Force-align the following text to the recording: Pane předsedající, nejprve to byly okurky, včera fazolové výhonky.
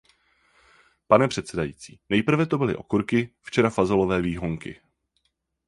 Pane 1.07 1.27
předsedající, 1.27 1.99
nejprve 2.09 2.45
to 2.45 2.57
byly 2.57 2.75
okurky, 2.75 3.29
včera 3.43 3.69
fazolové 3.69 4.21
výhonky. 4.21 4.81